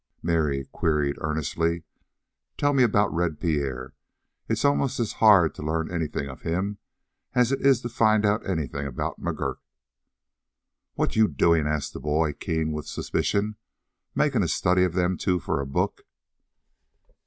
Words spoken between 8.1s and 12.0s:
out anything about McGurk." "What you doing?" asked the